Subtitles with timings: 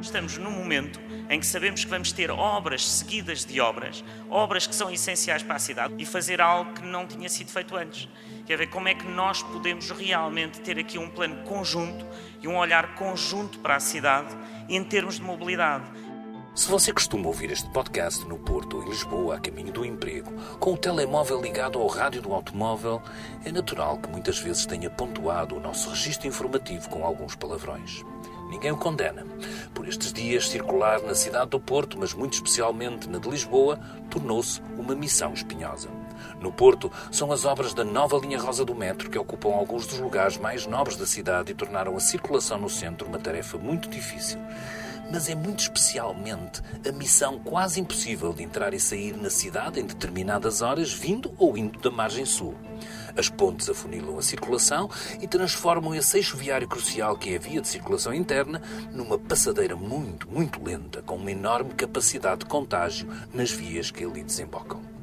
[0.00, 4.74] Estamos num momento em que sabemos que vamos ter obras seguidas de obras, obras que
[4.74, 8.08] são essenciais para a cidade, e fazer algo que não tinha sido feito antes.
[8.44, 12.06] Quer ver como é que nós podemos realmente ter aqui um plano conjunto
[12.40, 14.36] e um olhar conjunto para a cidade
[14.68, 15.84] em termos de mobilidade.
[16.54, 20.32] Se você costuma ouvir este podcast no Porto ou em Lisboa, a caminho do emprego,
[20.58, 23.02] com o telemóvel ligado ao rádio do automóvel,
[23.44, 28.02] é natural que muitas vezes tenha pontuado o nosso registro informativo com alguns palavrões.
[28.48, 29.26] Ninguém o condena.
[29.74, 34.60] Por estes dias, circular na cidade do Porto, mas muito especialmente na de Lisboa, tornou-se
[34.78, 35.88] uma missão espinhosa.
[36.40, 39.98] No Porto, são as obras da nova linha rosa do metro que ocupam alguns dos
[39.98, 44.38] lugares mais nobres da cidade e tornaram a circulação no centro uma tarefa muito difícil.
[45.10, 49.86] Mas é muito especialmente a missão quase impossível de entrar e sair na cidade em
[49.86, 52.54] determinadas horas, vindo ou indo da margem sul.
[53.16, 57.60] As pontes afunilam a circulação e transformam esse eixo viário crucial que é a via
[57.60, 58.60] de circulação interna
[58.92, 64.22] numa passadeira muito, muito lenta, com uma enorme capacidade de contágio nas vias que ali
[64.22, 64.95] desembocam.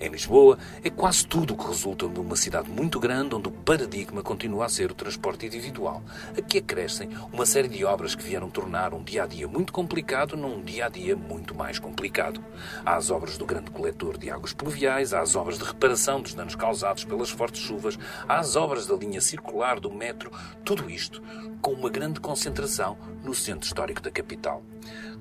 [0.00, 3.52] Em Lisboa, é quase tudo o que resulta de uma cidade muito grande onde o
[3.52, 6.02] paradigma continua a ser o transporte individual.
[6.36, 10.36] Aqui acrescem uma série de obras que vieram tornar um dia a dia muito complicado
[10.36, 12.42] num dia a dia muito mais complicado.
[12.84, 16.34] Há as obras do grande coletor de águas pluviais, há as obras de reparação dos
[16.34, 20.32] danos causados pelas fortes chuvas, há as obras da linha circular do metro,
[20.64, 21.22] tudo isto
[21.62, 24.62] com uma grande concentração no centro histórico da capital.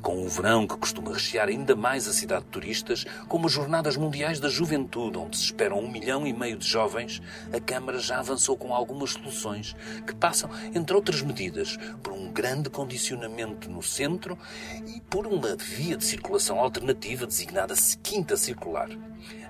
[0.03, 3.95] Com o verão que costuma rechear ainda mais a cidade de turistas, como as Jornadas
[3.95, 7.21] Mundiais da Juventude, onde se esperam um milhão e meio de jovens,
[7.53, 9.73] a Câmara já avançou com algumas soluções
[10.05, 14.37] que passam, entre outras medidas, por um grande condicionamento no centro
[14.85, 17.73] e por uma via de circulação alternativa designada
[18.03, 18.89] Quinta Circular.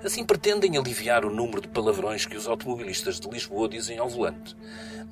[0.03, 4.55] Assim pretendem aliviar o número de palavrões que os automobilistas de Lisboa dizem ao volante.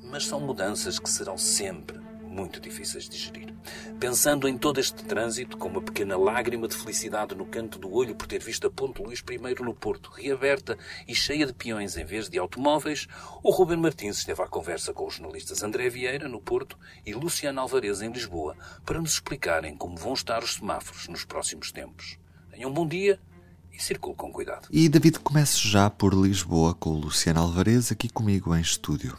[0.04, 2.01] Mas são mudanças que serão sempre
[2.32, 3.54] muito difíceis de gerir.
[4.00, 8.14] Pensando em todo este trânsito, com uma pequena lágrima de felicidade no canto do olho
[8.14, 12.04] por ter visto a Ponte Luís I no Porto reaberta e cheia de peões em
[12.04, 13.06] vez de automóveis,
[13.42, 17.60] o Ruben Martins esteve à conversa com os jornalistas André Vieira, no Porto, e Luciano
[17.60, 22.18] Alvarez, em Lisboa, para nos explicarem como vão estar os semáforos nos próximos tempos.
[22.50, 23.20] Tenham um bom dia
[23.70, 24.68] e circule com cuidado.
[24.70, 29.16] E David, comece já por Lisboa com o Luciano Alvarez aqui comigo em estúdio.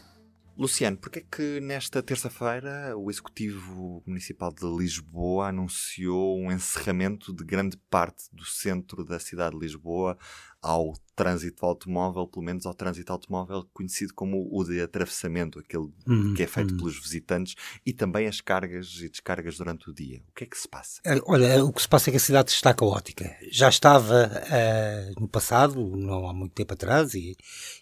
[0.56, 7.44] Luciano, porque é que nesta terça-feira o Executivo Municipal de Lisboa anunciou um encerramento de
[7.44, 10.16] grande parte do centro da cidade de Lisboa
[10.63, 16.34] ao trânsito automóvel, pelo menos ao trânsito automóvel conhecido como o de atravessamento, aquele hum,
[16.34, 16.78] que é feito hum.
[16.78, 20.24] pelos visitantes, e também as cargas e descargas durante o dia.
[20.29, 21.01] O que é que se passa?
[21.06, 23.35] É, olha, o que se passa é que a cidade está caótica.
[23.51, 27.35] Já estava uh, no passado, não há muito tempo atrás, e,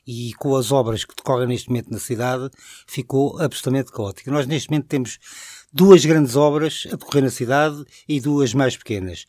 [0.05, 2.49] e com as obras que decorrem neste momento na cidade,
[2.87, 4.31] ficou absolutamente caótica.
[4.31, 5.19] Nós neste momento temos
[5.71, 9.25] duas grandes obras a decorrer na cidade e duas mais pequenas.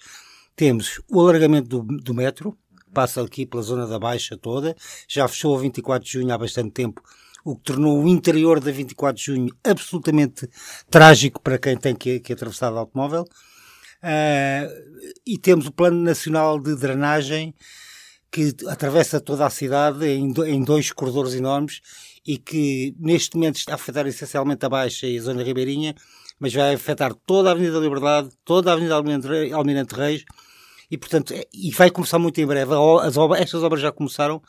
[0.56, 2.58] Temos o alargamento do, do metro,
[2.92, 4.76] passa aqui pela zona da Baixa toda,
[5.08, 7.02] já fechou a 24 de junho há bastante tempo,
[7.44, 10.48] o que tornou o interior da 24 de junho absolutamente
[10.90, 13.24] trágico para quem tem que, que atravessar de automóvel.
[14.02, 17.54] Uh, e temos o Plano Nacional de Drenagem
[18.32, 21.80] que atravessa toda a cidade em, em dois corredores enormes
[22.26, 25.94] e que neste momento está a afetar essencialmente a Baixa e a Zona Ribeirinha,
[26.40, 30.24] mas vai afetar toda a Avenida da Liberdade, toda a Avenida Almirante Reis,
[30.92, 32.70] e portanto, é, e vai começar muito em breve.
[33.00, 34.42] As obras, estas obras já começaram,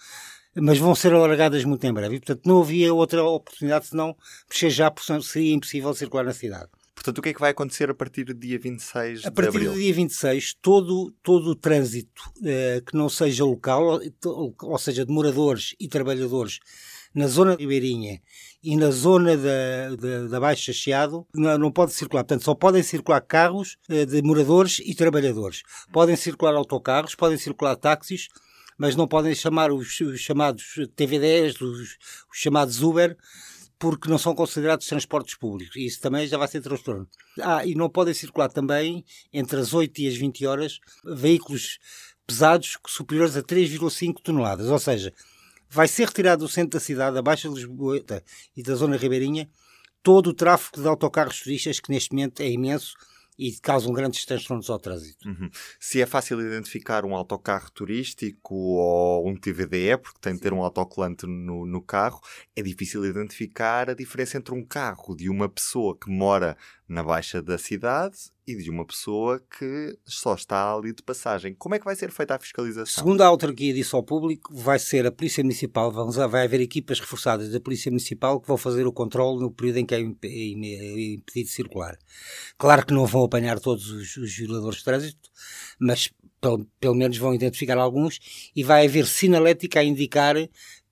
[0.53, 2.17] mas vão ser alargadas muito em breve.
[2.17, 4.13] E portanto, não havia outra oportunidade senão
[4.49, 6.67] mexer já, porque seria impossível circular na cidade.
[6.93, 9.59] Portanto, o que é que vai acontecer a partir do dia 26 de A partir
[9.59, 15.05] do dia 26, todo, todo o trânsito eh, que não seja local, ou, ou seja,
[15.05, 16.59] de moradores e trabalhadores
[17.13, 18.21] na zona ribeirinha
[18.63, 22.23] e na zona da, da, da Baixa Chiado não, não pode circular.
[22.23, 25.63] Portanto, só podem circular carros eh, de moradores e trabalhadores.
[25.91, 28.29] Podem circular autocarros, podem circular táxis,
[28.77, 31.97] mas não podem chamar os, os chamados TVDs, os,
[32.31, 33.15] os chamados Uber,
[33.77, 35.75] porque não são considerados transportes públicos.
[35.75, 37.07] Isso também já vai ser transtorno.
[37.41, 41.79] Ah, e não podem circular também, entre as 8 e as 20 horas, veículos
[42.25, 44.69] pesados superiores a 3,5 toneladas.
[44.69, 45.13] Ou seja,
[45.73, 47.99] vai ser retirado do centro da cidade, da Baixa de Lisboa
[48.55, 49.49] e da zona ribeirinha,
[50.03, 52.93] todo o tráfego de autocarros turistas, que neste momento é imenso
[53.37, 55.27] e causam grandes transtornos ao trânsito.
[55.27, 55.49] Uhum.
[55.79, 60.61] Se é fácil identificar um autocarro turístico ou um TVDE, porque tem de ter um
[60.61, 62.21] autocolante no, no carro,
[62.55, 66.55] é difícil identificar a diferença entre um carro de uma pessoa que mora
[66.93, 71.55] na baixa da cidade e de uma pessoa que só está ali de passagem.
[71.55, 73.03] Como é que vai ser feita a fiscalização?
[73.03, 77.51] Segundo a autarquia disse ao público, vai ser a Polícia Municipal, vai haver equipas reforçadas
[77.51, 81.49] da Polícia Municipal que vão fazer o controle no período em que é, é impedido
[81.49, 81.97] circular.
[82.57, 85.29] Claro que não vão apanhar todos os, os violadores de trânsito,
[85.79, 88.19] mas pelo, pelo menos vão identificar alguns
[88.55, 90.35] e vai haver sinalética a indicar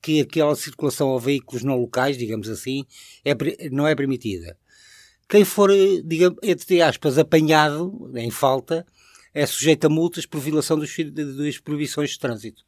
[0.02, 2.86] que aquela circulação a veículos não locais, digamos assim,
[3.24, 3.36] é,
[3.70, 4.58] não é permitida.
[5.32, 5.72] Quem for,
[6.04, 8.86] digamos, entre aspas, apanhado em falta,
[9.34, 12.64] é sujeito a multas por violação dos, das proibições de trânsito.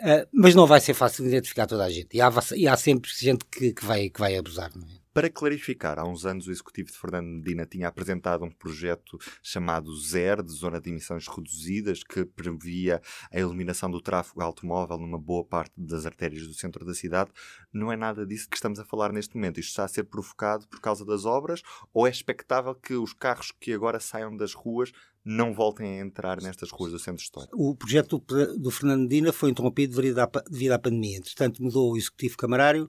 [0.00, 2.08] Uh, mas não vai ser fácil identificar toda a gente.
[2.16, 4.72] E há, e há sempre gente que, que, vai, que vai abusar.
[4.74, 4.97] Não é?
[5.18, 9.92] Para clarificar, há uns anos o executivo de Fernando Medina tinha apresentado um projeto chamado
[9.96, 15.44] ZER, de Zona de Emissões Reduzidas, que previa a eliminação do tráfego automóvel numa boa
[15.44, 17.32] parte das artérias do centro da cidade.
[17.72, 19.58] Não é nada disso que estamos a falar neste momento.
[19.58, 21.62] Isto está a ser provocado por causa das obras
[21.92, 24.92] ou é expectável que os carros que agora saiam das ruas
[25.24, 27.60] não voltem a entrar nestas ruas do centro histórico.
[27.60, 28.22] O projeto
[28.56, 31.18] do Fernando Medina foi interrompido devido à, devido à pandemia.
[31.18, 32.88] Entretanto, mudou o executivo camarário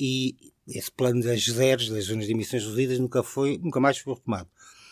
[0.00, 4.14] e esse plano das zeros, das zonas de emissões reduzidas, nunca, foi, nunca mais foi
[4.14, 4.48] retomado.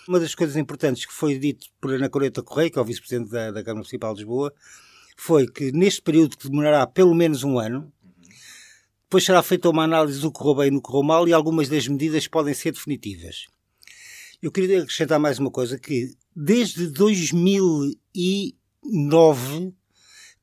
[0.07, 3.31] Uma das coisas importantes que foi dito por Ana Coreta Correia, que é o vice-presidente
[3.31, 4.53] da, da Câmara Municipal de Lisboa,
[5.17, 7.91] foi que neste período que demorará pelo menos um ano,
[9.03, 11.33] depois será feita uma análise do que correu bem e do que correu mal e
[11.33, 13.47] algumas das medidas podem ser definitivas.
[14.43, 19.73] Eu queria acrescentar mais uma coisa, que desde 2009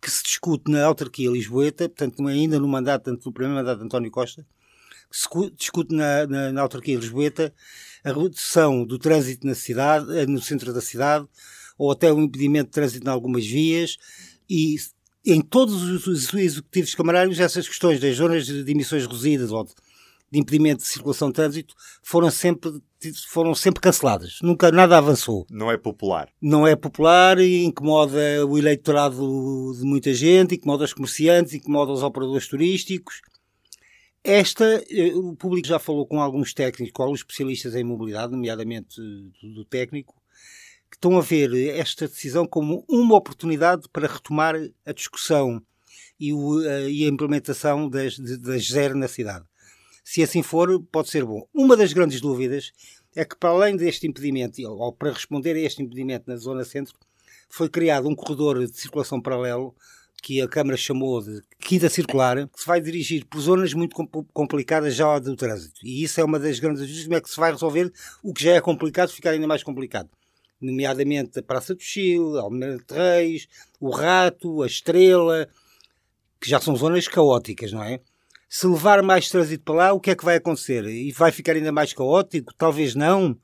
[0.01, 4.09] que se discute na autarquia lisboeta, portanto ainda no mandato, no primeiro mandato de António
[4.09, 4.43] Costa,
[5.11, 5.27] se
[5.57, 7.53] discute na, na, na autarquia lisboeta
[8.03, 11.27] a redução do trânsito na cidade, eh, no centro da cidade,
[11.77, 13.97] ou até o impedimento de trânsito em algumas vias,
[14.49, 14.75] e
[15.25, 19.73] em todos os executivos camarários essas questões das zonas de emissões reduzidas ou de,
[20.31, 22.81] de impedimento de circulação de trânsito foram sempre
[23.29, 24.37] foram sempre canceladas.
[24.41, 25.45] Nunca nada avançou.
[25.49, 26.29] Não é popular.
[26.41, 32.03] Não é popular e incomoda o eleitorado de muita gente, incomoda os comerciantes, incomoda os
[32.03, 33.21] operadores turísticos.
[34.23, 39.01] Esta, eh, o público já falou com alguns técnicos, com alguns especialistas em mobilidade, nomeadamente
[39.01, 40.15] eh, do técnico,
[40.91, 45.61] que estão a ver esta decisão como uma oportunidade para retomar a discussão
[46.19, 49.45] e, o, a, e a implementação das, das zero na cidade.
[50.03, 51.47] Se assim for, pode ser bom.
[51.51, 52.73] Uma das grandes dúvidas
[53.15, 56.93] é que, para além deste impedimento, ou para responder a este impedimento na zona centro,
[57.49, 59.75] foi criado um corredor de circulação paralelo
[60.21, 63.95] que a Câmara chamou de quinta circular, que se vai dirigir por zonas muito
[64.31, 65.79] complicadas já do trânsito.
[65.83, 67.91] E isso é uma das grandes dúvidas, como é que se vai resolver
[68.23, 70.09] o que já é complicado ficar ainda mais complicado.
[70.61, 73.47] Nomeadamente a Praça do Chile, Almeida de Reis,
[73.79, 75.49] o Rato, a Estrela,
[76.39, 77.99] que já são zonas caóticas, não é?
[78.47, 80.85] Se levar mais trânsito para lá, o que é que vai acontecer?
[80.85, 82.53] E vai ficar ainda mais caótico?
[82.55, 83.35] Talvez não.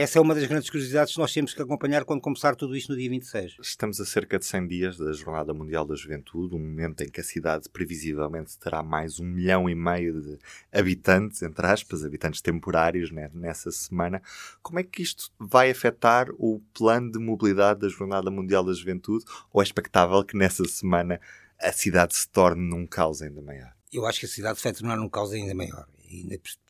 [0.00, 2.92] Essa é uma das grandes curiosidades que nós temos que acompanhar quando começar tudo isto
[2.92, 3.56] no dia 26.
[3.60, 7.20] Estamos a cerca de 100 dias da Jornada Mundial da Juventude, um momento em que
[7.20, 10.38] a cidade previsivelmente terá mais um milhão e meio de
[10.72, 14.22] habitantes, entre aspas, habitantes temporários né, nessa semana.
[14.62, 19.24] Como é que isto vai afetar o plano de mobilidade da Jornada Mundial da Juventude
[19.52, 21.20] ou é expectável que nessa semana
[21.60, 23.72] a cidade se torne num caos ainda maior?
[23.92, 25.88] Eu acho que a cidade se vai tornar num caos ainda maior.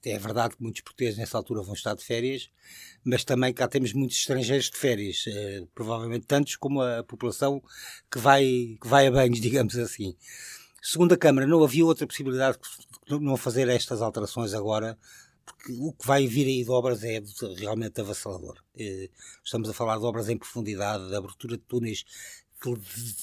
[0.05, 2.50] É verdade que muitos portugueses nessa altura vão estar de férias,
[3.05, 7.62] mas também cá temos muitos estrangeiros de férias, eh, provavelmente tantos como a população
[8.11, 10.16] que vai, que vai a banhos, digamos assim.
[10.83, 12.59] Segundo a Câmara, não havia outra possibilidade
[13.07, 14.99] de não fazer estas alterações agora,
[15.45, 17.21] porque o que vai vir aí de obras é
[17.57, 18.62] realmente avassalador.
[18.76, 19.09] Eh,
[19.45, 22.04] estamos a falar de obras em profundidade, de abertura de túneis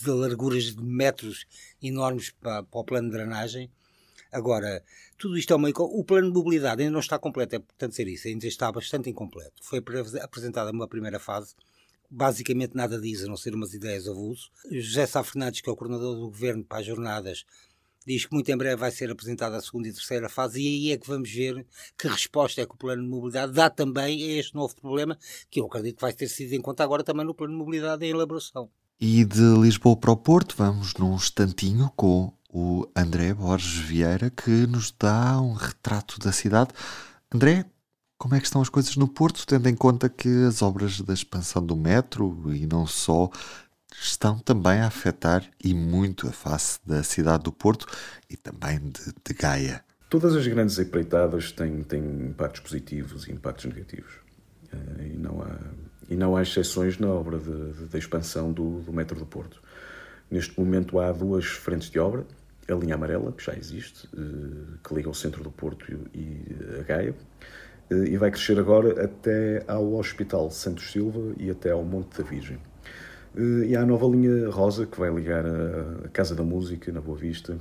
[0.02, 1.46] de larguras de metros
[1.82, 3.70] enormes para, para o plano de drenagem
[4.32, 4.84] Agora,
[5.18, 5.70] tudo isto é uma.
[5.70, 9.10] O plano de mobilidade ainda não está completo, é portanto ser isso, ainda está bastante
[9.10, 9.64] incompleto.
[9.64, 9.82] Foi
[10.22, 11.56] apresentada uma primeira fase,
[12.10, 14.50] basicamente nada diz, a não ser umas ideias avulso.
[14.72, 17.46] José Sá Fernandes, que é o coordenador do governo para as jornadas,
[18.06, 20.92] diz que muito em breve vai ser apresentada a segunda e terceira fase, e aí
[20.92, 21.66] é que vamos ver
[21.98, 25.18] que resposta é que o plano de mobilidade dá também a este novo problema,
[25.50, 28.06] que eu acredito que vai ter sido em conta agora também no plano de mobilidade
[28.06, 28.70] em elaboração.
[29.00, 34.50] E de Lisboa para o Porto, vamos num instantinho com o André Borges Vieira, que
[34.66, 36.70] nos dá um retrato da cidade.
[37.30, 37.66] André,
[38.18, 41.14] como é que estão as coisas no Porto, tendo em conta que as obras da
[41.14, 43.30] expansão do metro e não só
[44.02, 47.88] estão também a afetar e muito a face da cidade do Porto
[48.30, 49.84] e também de, de Gaia?
[50.10, 54.14] Todas as grandes empreitadas têm, têm impactos positivos e impactos negativos.
[54.72, 55.60] Eh, e não há,
[56.10, 59.62] e não há exceções na obra da expansão do, do metro do Porto.
[60.32, 62.26] Neste momento há duas frentes de obra,
[62.68, 66.46] a linha amarela, que já existe, eh, que liga o centro do Porto e
[66.80, 67.16] a Gaia,
[67.92, 72.58] e vai crescer agora até ao Hospital Santos Silva e até ao Monte da Virgem.
[73.68, 77.18] E há a nova linha rosa que vai ligar a Casa da Música, na Boa
[77.18, 77.60] Vista,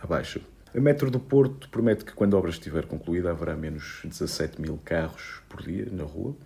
[0.00, 0.40] à, Baixa.
[0.72, 4.78] A Metro do Porto promete que, quando a obra estiver concluída, haverá menos 17 mil
[4.84, 6.36] carros por dia na rua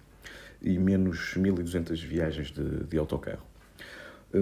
[0.62, 3.44] e menos 1.200 viagens de, de autocarro.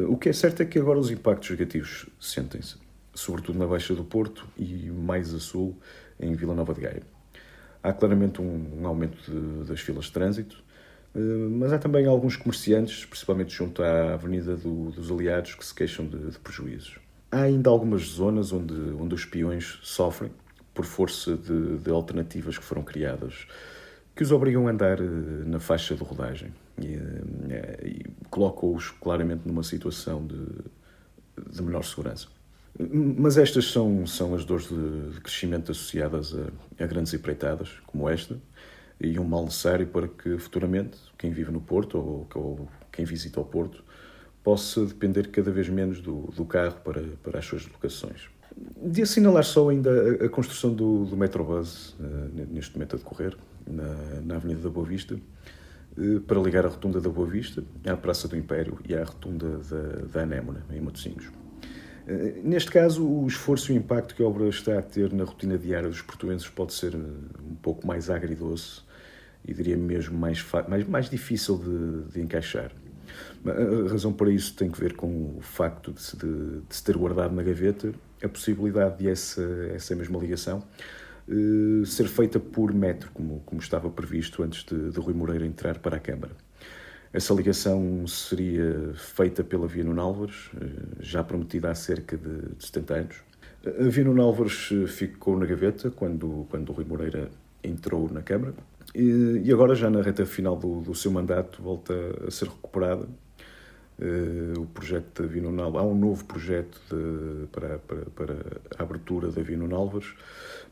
[0.08, 2.76] O que é certo é que agora os impactos negativos sentem-se,
[3.14, 5.76] sobretudo na Baixa do Porto e mais a sul,
[6.18, 7.02] em Vila Nova de Gaia.
[7.82, 10.62] Há claramente um, um aumento de, das filas de trânsito,
[11.14, 15.74] eh, mas há também alguns comerciantes, principalmente junto à Avenida do, dos Aliados, que se
[15.74, 16.98] queixam de, de, prejuízos.
[17.30, 20.30] Há ainda algumas zonas onde, onde os peões sofrem
[20.72, 23.46] por força de, de alternativas que foram criadas
[24.14, 25.04] que os obrigam a andar eh,
[25.46, 26.94] na faixa de rodagem e,
[27.50, 30.46] eh, e colocam-os claramente numa situação de,
[31.50, 32.28] de menor segurança.
[32.78, 38.38] Mas estas são, são as dores de, crescimento associadas a, a, grandes empreitadas, como esta,
[39.00, 43.40] e um mal necessário para que futuramente quem vive no Porto ou, ou quem visita
[43.40, 43.84] o Porto
[44.42, 48.28] possa depender cada vez menos do, do carro para, para as suas locações.
[48.76, 53.36] De assinalar só ainda a, a construção do, do Metrobus, uh, neste momento a decorrer,
[53.66, 55.18] na, na Avenida da Boa Vista,
[55.96, 59.58] uh, para ligar a Rotunda da Boa Vista à Praça do Império e à Rotunda
[59.58, 61.41] da, da Anémona, em Matosinhos.
[62.06, 65.24] Eh, neste caso, o esforço e o impacto que a obra está a ter na
[65.24, 68.82] rotina diária dos portuenses pode ser eh, um pouco mais agridoce
[69.44, 72.72] e diria mesmo mais, mais, mais difícil de, de encaixar.
[73.44, 76.82] A razão para isso tem que ver com o facto de se, de, de se
[76.82, 77.92] ter guardado na gaveta
[78.22, 79.42] a possibilidade de essa,
[79.74, 80.62] essa mesma ligação
[81.28, 85.78] uh, ser feita por metro, como, como estava previsto antes de, de Rui Moreira entrar
[85.78, 86.32] para a Câmara.
[87.12, 90.66] Essa ligação seria feita pela Via Nuno Álvares, eh,
[91.00, 93.16] já prometida há cerca de 70 anos.
[93.66, 97.30] A Via Nuno Álvares eh, ficou na gaveta quando, quando o Rui Moreira
[97.62, 98.54] entrou na Câmara
[98.94, 101.94] e, agora, já na reta final do, do, seu mandato, volta
[102.26, 103.08] a ser recuperada.
[103.98, 105.86] Uh, o projeto da Via Nuno Álvares.
[105.86, 108.36] Há um novo projeto de, para, para, para,
[108.76, 110.14] a abertura da Via Nuno Álvares,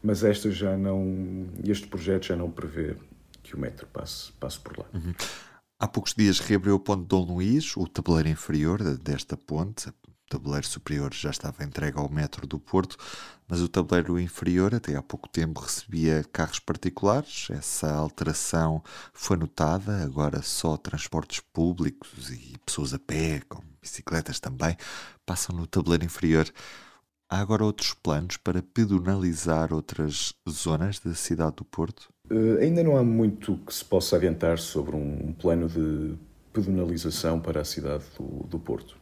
[0.03, 2.97] mas esta já não, este projeto já não prevê
[3.43, 4.87] que o metro passe, passe por lá.
[4.93, 5.15] Uhum.
[5.83, 9.89] Há poucos dias reabriu a ponte Dom Luís, o tabuleiro inferior desta ponte.
[9.89, 9.93] O
[10.29, 12.99] tabuleiro superior já estava entregue ao metro do Porto,
[13.49, 17.49] mas o tabuleiro inferior até há pouco tempo recebia carros particulares.
[17.49, 18.85] Essa alteração
[19.15, 24.77] foi notada, agora só transportes públicos e pessoas a pé, com bicicletas também,
[25.25, 26.47] passam no tabuleiro inferior.
[27.27, 32.13] Há agora outros planos para pedonalizar outras zonas da cidade do Porto?
[32.31, 36.15] Uh, ainda não há muito que se possa adiantar sobre um plano de
[36.53, 38.97] pedonalização para a cidade do, do Porto.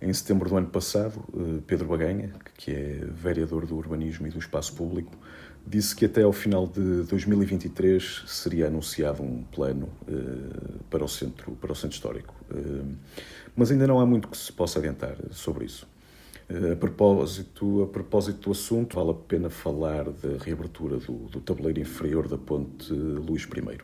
[0.00, 4.38] Em setembro do ano passado, uh, Pedro Baganha, que é vereador do Urbanismo e do
[4.38, 5.12] Espaço Público,
[5.66, 11.52] disse que até ao final de 2023 seria anunciado um plano uh, para, o centro,
[11.60, 12.32] para o centro histórico.
[13.56, 15.84] mas ainda não há muito que se possa adiantar sobre isso.
[16.50, 21.78] A propósito, a propósito do assunto, vale a pena falar da reabertura do, do tabuleiro
[21.78, 23.78] inferior da ponte Luís I.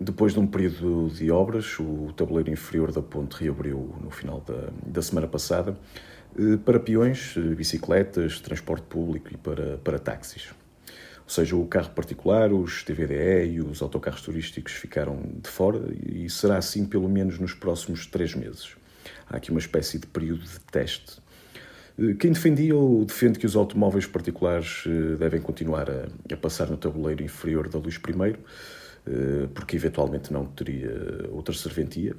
[0.00, 4.70] Depois de um período de obras, o tabuleiro inferior da ponte reabriu no final da,
[4.86, 5.76] da semana passada
[6.38, 10.54] eh, para peões, eh, bicicletas, transporte público e para, para táxis.
[11.22, 16.30] Ou seja, o carro particular, os TVDE e os autocarros turísticos ficaram de fora e
[16.30, 18.74] será assim pelo menos nos próximos três meses.
[19.28, 21.22] Há aqui uma espécie de período de teste
[22.18, 26.76] quem defendia ou defende que os automóveis particulares eh, devem continuar a, a passar no
[26.76, 28.36] tabuleiro inferior da Luz I,
[29.06, 30.90] eh, porque eventualmente não teria
[31.30, 32.16] outra serventia,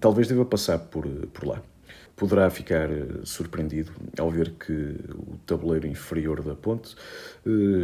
[0.00, 1.62] talvez deva passar por, por lá.
[2.16, 2.88] Poderá ficar
[3.22, 6.96] surpreendido ao ver que o tabuleiro inferior da ponte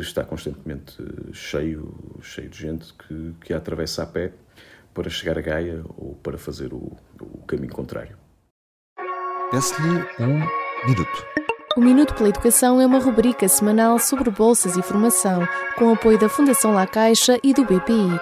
[0.00, 0.96] está constantemente
[1.32, 4.32] cheio, cheio de gente que, que a atravessa a pé
[4.92, 8.23] para chegar a Gaia ou para fazer o, o caminho contrário.
[9.54, 10.40] Peço-lhe um
[10.84, 11.26] minuto.
[11.76, 15.46] O Minuto pela Educação é uma rubrica semanal sobre bolsas e formação,
[15.78, 18.20] com apoio da Fundação La Caixa e do BPI.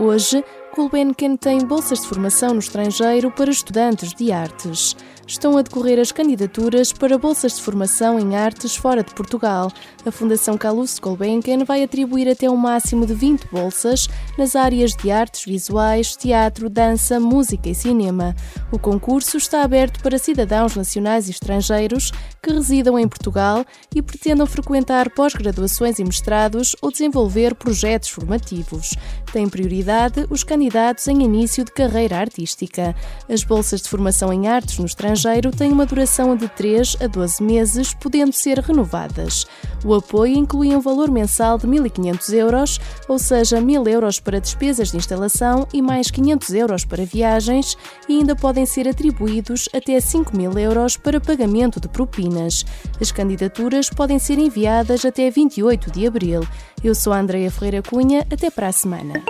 [0.00, 0.42] Hoje,
[0.74, 4.96] Gulbenkian tem bolsas de formação no estrangeiro para estudantes de artes.
[5.28, 9.72] Estão a decorrer as candidaturas para bolsas de formação em artes fora de Portugal.
[10.06, 14.06] A Fundação Calouste Gulbenkian vai atribuir até um máximo de 20 bolsas
[14.38, 18.36] nas áreas de artes visuais, teatro, dança, música e cinema.
[18.70, 24.46] O concurso está aberto para cidadãos nacionais e estrangeiros que residam em Portugal e pretendam
[24.46, 28.94] frequentar pós-graduações e mestrados ou desenvolver projetos formativos.
[29.32, 32.94] Tem prioridade os candidatos em início de carreira artística.
[33.28, 35.15] As bolsas de formação em artes no estrangeiro
[35.56, 39.46] têm uma duração de 3 a 12 meses, podendo ser renovadas.
[39.84, 44.90] O apoio inclui um valor mensal de 1.500 euros, ou seja, 1.000 euros para despesas
[44.90, 47.76] de instalação e mais 500 euros para viagens,
[48.08, 52.64] e ainda podem ser atribuídos até 5.000 euros para pagamento de propinas.
[53.00, 56.46] As candidaturas podem ser enviadas até 28 de abril.
[56.82, 59.22] Eu sou a Andreia Ferreira Cunha, até para a semana.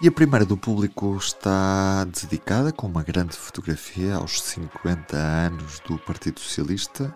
[0.00, 5.98] E a primeira do público está dedicada com uma grande fotografia aos 50 anos do
[5.98, 7.12] Partido Socialista.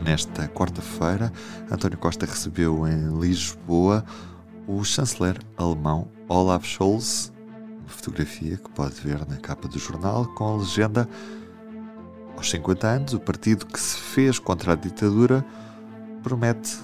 [0.00, 1.32] Nesta quarta-feira,
[1.68, 4.04] António Costa recebeu em Lisboa
[4.68, 7.32] o chanceler alemão Olaf Scholz,
[7.80, 11.08] uma fotografia que pode ver na capa do jornal com a legenda
[12.36, 15.44] Aos 50 anos, o partido que se fez contra a ditadura
[16.22, 16.78] promete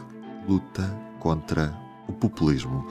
[0.49, 0.83] luta
[1.21, 1.73] contra
[2.09, 2.85] o populismo.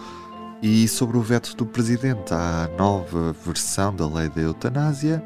[0.62, 5.24] E sobre o veto do presidente à nova versão da lei da eutanásia,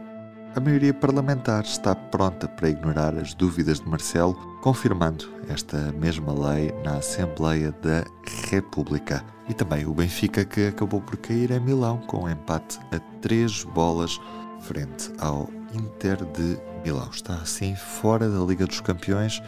[0.56, 6.72] a maioria parlamentar está pronta para ignorar as dúvidas de Marcelo, confirmando esta mesma lei
[6.86, 8.06] na Assembleia da
[8.50, 9.26] República.
[9.50, 13.66] E também o Benfica, que acabou por cair em Milão com um empate a três
[13.66, 14.18] bolas
[14.62, 17.10] frente ao Inter de Milão.
[17.12, 19.44] Está assim fora da Liga dos Campeões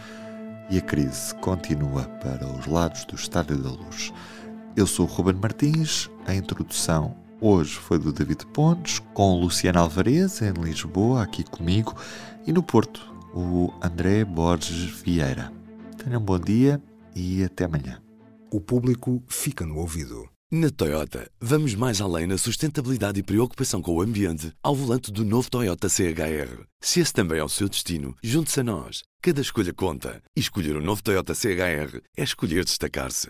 [0.70, 4.12] e a crise continua para os lados do Estádio da Luz.
[4.78, 10.40] Eu sou o Ruben Martins, a introdução hoje foi do David Pontes, com Luciano Alvarez
[10.44, 11.96] em Lisboa, aqui comigo,
[12.46, 15.52] e no Porto, o André Borges Vieira.
[15.98, 16.80] Tenham um bom dia
[17.16, 18.00] e até amanhã.
[18.52, 20.30] O público fica no ouvido.
[20.52, 25.26] Na Toyota, vamos mais além na sustentabilidade e preocupação com o ambiente ao volante do
[25.26, 26.66] novo Toyota CHR.
[26.80, 29.02] Se esse também é o seu destino, junte-se a nós.
[29.24, 30.22] Cada escolha conta.
[30.36, 33.30] E escolher o um novo Toyota CHR é escolher destacar-se.